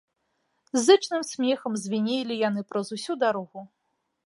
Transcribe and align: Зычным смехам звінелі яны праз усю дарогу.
Зычным 0.85 1.23
смехам 1.33 1.77
звінелі 1.83 2.33
яны 2.47 2.61
праз 2.73 2.87
усю 2.99 3.13
дарогу. 3.27 3.59